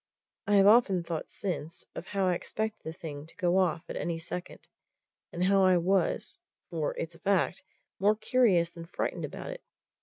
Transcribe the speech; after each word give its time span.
I 0.47 0.55
have 0.55 0.65
often 0.65 1.03
thought 1.03 1.29
since 1.29 1.85
of 1.93 2.07
how 2.07 2.25
I 2.25 2.33
expected 2.33 2.81
the 2.83 2.91
thing 2.91 3.27
to 3.27 3.35
go 3.35 3.59
off 3.59 3.87
at 3.87 3.95
any 3.95 4.17
second, 4.17 4.67
and 5.31 5.43
how 5.43 5.63
I 5.63 5.77
was 5.77 6.39
for 6.71 6.95
it's 6.97 7.13
a 7.13 7.19
fact 7.19 7.61
more 7.99 8.15
curious 8.15 8.71
than 8.71 8.85
frightened 8.87 9.25
about 9.25 9.51
it. 9.51 9.61